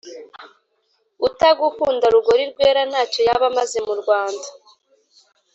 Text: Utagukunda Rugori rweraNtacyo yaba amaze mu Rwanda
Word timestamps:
Utagukunda 1.27 2.05
Rugori 2.13 2.43
rweraNtacyo 2.51 3.21
yaba 3.27 3.45
amaze 3.51 3.77
mu 3.87 3.93
Rwanda 4.01 4.47